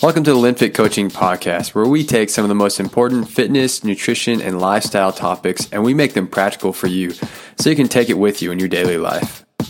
[0.00, 3.82] Welcome to the LinFit Coaching Podcast, where we take some of the most important fitness,
[3.82, 7.10] nutrition, and lifestyle topics and we make them practical for you
[7.58, 9.44] so you can take it with you in your daily life.
[9.60, 9.66] All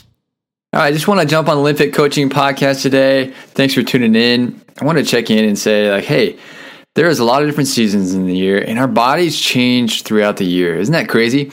[0.74, 3.32] right, I just want to jump on the LinFit Coaching Podcast today.
[3.54, 4.60] Thanks for tuning in.
[4.78, 6.38] I want to check in and say, like, hey,
[6.94, 10.36] there is a lot of different seasons in the year, and our bodies change throughout
[10.36, 10.74] the year.
[10.76, 11.52] Isn't that crazy?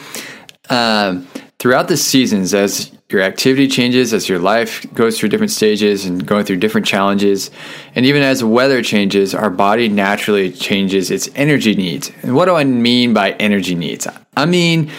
[0.69, 1.27] Um,
[1.59, 6.25] throughout the seasons, as your activity changes, as your life goes through different stages and
[6.25, 7.51] going through different challenges,
[7.93, 12.11] and even as weather changes, our body naturally changes its energy needs.
[12.23, 14.07] And what do I mean by energy needs?
[14.35, 14.91] I mean,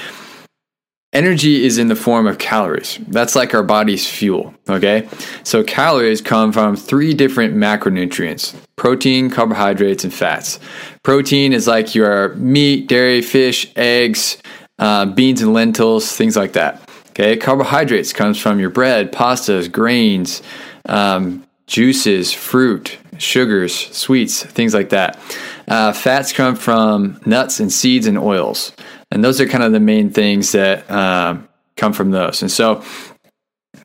[1.12, 3.00] energy is in the form of calories.
[3.08, 5.08] That's like our body's fuel, okay?
[5.42, 10.60] So calories come from three different macronutrients protein, carbohydrates, and fats.
[11.02, 14.36] Protein is like your meat, dairy, fish, eggs,
[14.78, 16.85] uh, beans and lentils, things like that.
[17.18, 20.42] Okay, carbohydrates comes from your bread, pastas, grains,
[20.84, 25.18] um, juices, fruit, sugars, sweets, things like that.
[25.66, 28.70] Uh, fats come from nuts and seeds and oils,
[29.10, 31.38] and those are kind of the main things that uh,
[31.78, 32.42] come from those.
[32.42, 32.84] And so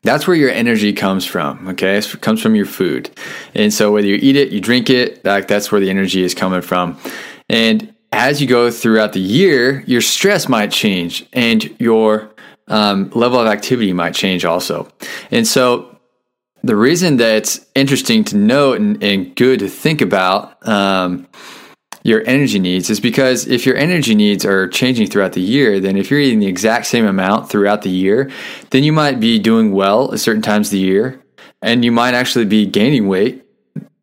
[0.02, 1.68] that's where your energy comes from.
[1.68, 3.18] Okay, it comes from your food,
[3.54, 6.34] and so whether you eat it, you drink it, like that's where the energy is
[6.34, 6.98] coming from.
[7.48, 12.31] And as you go throughout the year, your stress might change, and your
[12.68, 14.88] um, level of activity might change also.
[15.30, 15.98] And so
[16.62, 21.26] the reason that's interesting to note and, and good to think about um,
[22.04, 25.96] your energy needs is because if your energy needs are changing throughout the year, then
[25.96, 28.30] if you're eating the exact same amount throughout the year,
[28.70, 31.22] then you might be doing well at certain times of the year,
[31.60, 33.44] and you might actually be gaining weight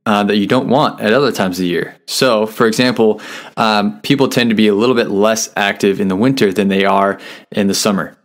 [0.05, 1.95] uh, that you don't want at other times of the year.
[2.07, 3.21] So, for example,
[3.57, 6.85] um, people tend to be a little bit less active in the winter than they
[6.85, 7.19] are
[7.51, 8.17] in the summer.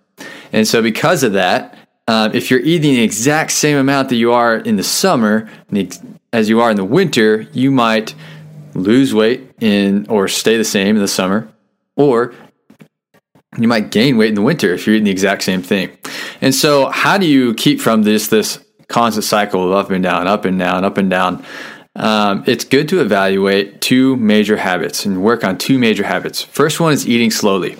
[0.54, 4.32] And so, because of that, um, if you're eating the exact same amount that you
[4.32, 5.50] are in the summer
[6.32, 8.14] as you are in the winter, you might
[8.74, 11.48] lose weight in or stay the same in the summer,
[11.96, 12.32] or
[13.58, 15.90] you might gain weight in the winter if you're eating the exact same thing.
[16.40, 20.28] And so, how do you keep from this this constant cycle of up and down,
[20.28, 21.44] up and down, up and down?
[21.96, 26.42] Um, it's good to evaluate two major habits and work on two major habits.
[26.42, 27.72] First one is eating slowly.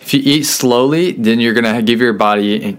[0.00, 2.78] If you eat slowly, then you're going to give your body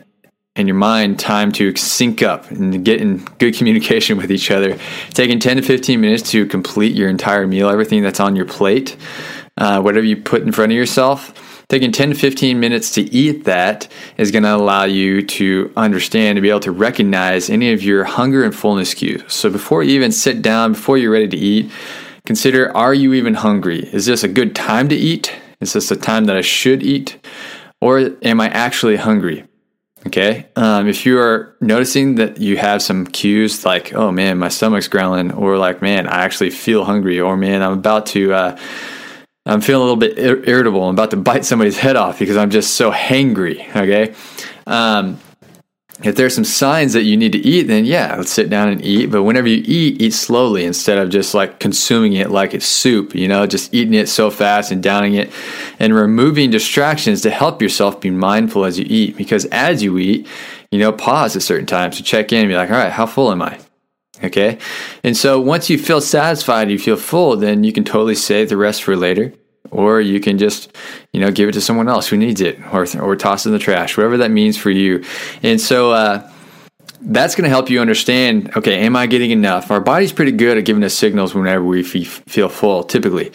[0.56, 4.78] and your mind time to sync up and get in good communication with each other.
[5.12, 8.96] Taking 10 to 15 minutes to complete your entire meal, everything that's on your plate,
[9.58, 13.46] uh, whatever you put in front of yourself taking 10 to 15 minutes to eat
[13.46, 17.82] that is going to allow you to understand to be able to recognize any of
[17.82, 19.24] your hunger and fullness cues.
[19.34, 21.72] So before you even sit down, before you're ready to eat,
[22.28, 23.90] consider are you even hungry?
[23.92, 25.34] Is this a good time to eat?
[25.62, 27.18] Is this a time that I should eat?
[27.82, 29.44] Or am I actually hungry?
[30.06, 30.46] Okay.
[30.56, 34.88] Um, if you are noticing that you have some cues like, oh man, my stomach's
[34.88, 38.60] growling, or like, man, I actually feel hungry, or man, I'm about to, uh,
[39.46, 40.84] I'm feeling a little bit ir- irritable.
[40.84, 43.68] I'm about to bite somebody's head off because I'm just so hangry.
[43.76, 44.16] Okay.
[44.66, 45.20] Um,
[46.02, 48.84] if there's some signs that you need to eat, then yeah, let's sit down and
[48.84, 49.08] eat.
[49.08, 53.14] But whenever you eat, eat slowly instead of just like consuming it like it's soup,
[53.16, 55.32] you know, just eating it so fast and downing it
[55.80, 59.16] and removing distractions to help yourself be mindful as you eat.
[59.16, 60.28] Because as you eat,
[60.72, 63.06] you know, pause at certain times to check in and be like, all right, how
[63.06, 63.60] full am I?
[64.22, 64.58] Okay.
[65.04, 68.58] And so once you feel satisfied, you feel full, then you can totally save the
[68.58, 69.34] rest for later.
[69.72, 70.76] Or you can just,
[71.14, 73.54] you know, give it to someone else who needs it or, or toss it in
[73.54, 75.04] the trash, whatever that means for you.
[75.42, 76.30] And so, uh,
[77.06, 80.58] that's going to help you understand okay am i getting enough our body's pretty good
[80.58, 83.32] at giving us signals whenever we feel full typically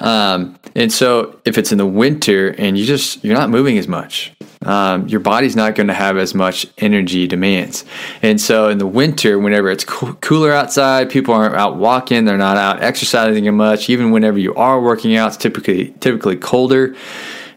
[0.00, 3.88] um, and so if it's in the winter and you just you're not moving as
[3.88, 7.84] much um, your body's not going to have as much energy demands.
[8.22, 12.36] And so in the winter, whenever it's co- cooler outside, people aren't out walking, they're
[12.36, 13.88] not out exercising as much.
[13.88, 16.96] Even whenever you are working out, it's typically typically colder,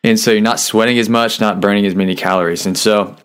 [0.03, 2.65] and so you're not sweating as much, not burning as many calories.
[2.67, 3.15] And so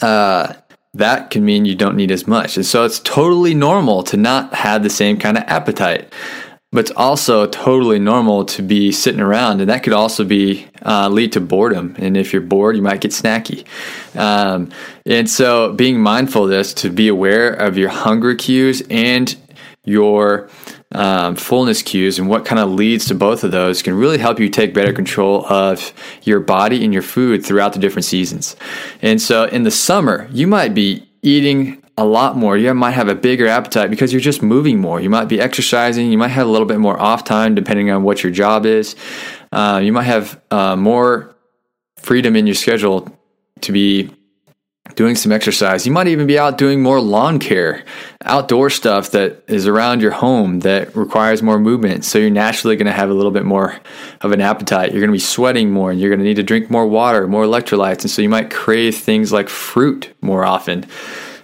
[0.00, 0.54] uh,
[0.98, 2.56] that can mean you don't need as much.
[2.56, 6.12] And so it's totally normal to not have the same kind of appetite
[6.72, 11.08] but it's also totally normal to be sitting around and that could also be uh,
[11.08, 13.64] lead to boredom and if you're bored you might get snacky
[14.18, 14.70] um,
[15.06, 19.36] and so being mindful of this to be aware of your hunger cues and
[19.84, 20.48] your
[20.92, 24.40] um, fullness cues and what kind of leads to both of those can really help
[24.40, 25.92] you take better control of
[26.22, 28.56] your body and your food throughout the different seasons
[29.02, 32.56] and so in the summer you might be eating a lot more.
[32.56, 35.00] You might have a bigger appetite because you're just moving more.
[35.00, 36.12] You might be exercising.
[36.12, 38.94] You might have a little bit more off time depending on what your job is.
[39.50, 41.34] Uh, you might have uh, more
[41.96, 43.08] freedom in your schedule
[43.62, 44.10] to be
[44.96, 45.86] doing some exercise.
[45.86, 47.84] You might even be out doing more lawn care,
[48.24, 52.04] outdoor stuff that is around your home that requires more movement.
[52.04, 53.78] So you're naturally going to have a little bit more
[54.22, 54.92] of an appetite.
[54.92, 57.28] You're going to be sweating more and you're going to need to drink more water,
[57.28, 58.00] more electrolytes.
[58.00, 60.86] And so you might crave things like fruit more often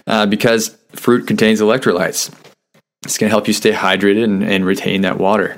[0.07, 2.33] uh, because fruit contains electrolytes.
[3.05, 5.57] It's going to help you stay hydrated and, and retain that water.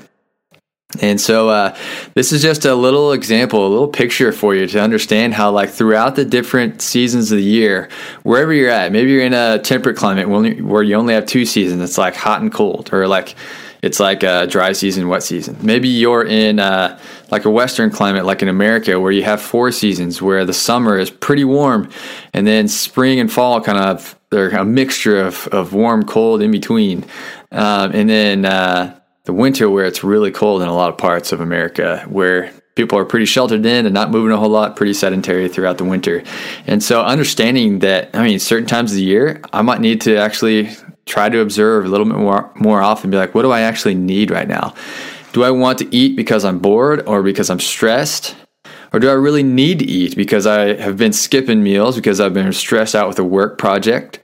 [1.00, 1.76] And so, uh,
[2.14, 5.70] this is just a little example, a little picture for you to understand how, like,
[5.70, 7.88] throughout the different seasons of the year,
[8.22, 11.82] wherever you're at, maybe you're in a temperate climate where you only have two seasons.
[11.82, 13.34] It's like hot and cold, or like
[13.82, 15.56] it's like a dry season, wet season.
[15.62, 16.98] Maybe you're in uh,
[17.30, 20.98] like a Western climate, like in America, where you have four seasons, where the summer
[20.98, 21.90] is pretty warm,
[22.32, 26.50] and then spring and fall kind of they're a mixture of, of warm, cold in
[26.50, 27.04] between,
[27.52, 28.44] um, and then.
[28.44, 32.52] Uh, the winter where it's really cold in a lot of parts of America where
[32.76, 35.84] people are pretty sheltered in and not moving a whole lot, pretty sedentary throughout the
[35.84, 36.22] winter.
[36.66, 40.16] And so understanding that, I mean, certain times of the year, I might need to
[40.16, 40.70] actually
[41.06, 43.94] try to observe a little bit more, more often, be like, what do I actually
[43.94, 44.74] need right now?
[45.32, 48.36] Do I want to eat because I'm bored or because I'm stressed?
[48.92, 52.32] Or do I really need to eat because I have been skipping meals because I've
[52.32, 54.20] been stressed out with a work project?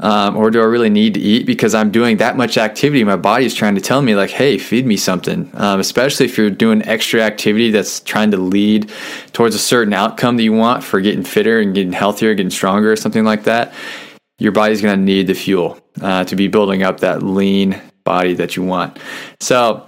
[0.00, 3.02] Um, or do I really need to eat because I'm doing that much activity?
[3.02, 5.50] My body is trying to tell me, like, hey, feed me something.
[5.54, 8.92] Um, especially if you're doing extra activity that's trying to lead
[9.32, 12.92] towards a certain outcome that you want for getting fitter and getting healthier, getting stronger,
[12.92, 13.74] or something like that.
[14.38, 18.34] Your body's going to need the fuel uh, to be building up that lean body
[18.34, 18.98] that you want.
[19.40, 19.84] So,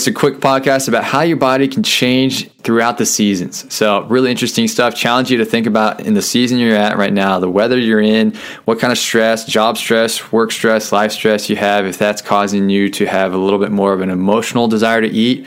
[0.00, 3.70] is a quick podcast about how your body can change throughout the seasons.
[3.72, 4.94] So, really interesting stuff.
[4.94, 8.00] Challenge you to think about in the season you're at right now, the weather you're
[8.00, 8.32] in,
[8.64, 12.70] what kind of stress, job stress, work stress, life stress you have, if that's causing
[12.70, 15.46] you to have a little bit more of an emotional desire to eat,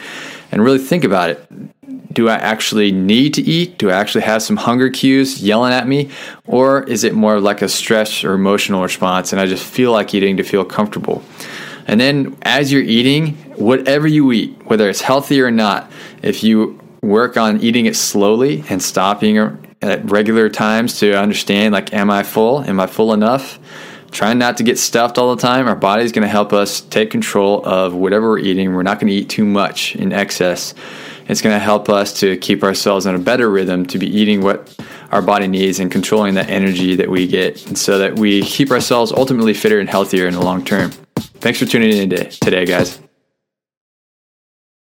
[0.52, 2.14] and really think about it.
[2.14, 3.80] Do I actually need to eat?
[3.80, 6.12] Do I actually have some hunger cues yelling at me?
[6.46, 10.14] Or is it more like a stress or emotional response and I just feel like
[10.14, 11.24] eating to feel comfortable?
[11.88, 15.92] And then as you're eating, whatever you eat, whether it's healthy or not,
[16.22, 19.38] if you work on eating it slowly and stopping
[19.82, 22.64] at regular times to understand like am I full?
[22.64, 23.60] Am I full enough?
[24.12, 25.68] Trying not to get stuffed all the time.
[25.68, 28.74] Our body's going to help us take control of whatever we're eating.
[28.74, 30.74] We're not going to eat too much in excess.
[31.28, 34.42] It's going to help us to keep ourselves in a better rhythm to be eating
[34.42, 34.76] what
[35.12, 39.12] our body needs and controlling that energy that we get, so that we keep ourselves
[39.12, 40.92] ultimately fitter and healthier in the long term.
[41.46, 43.00] Thanks for tuning in today, guys.